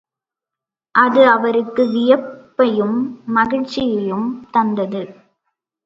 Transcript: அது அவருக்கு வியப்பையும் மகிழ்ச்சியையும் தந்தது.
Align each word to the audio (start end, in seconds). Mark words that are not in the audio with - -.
அது 0.95 1.27
அவருக்கு 1.27 1.83
வியப்பையும் 1.91 2.97
மகிழ்ச்சியையும் 3.27 4.27
தந்தது. 4.51 5.03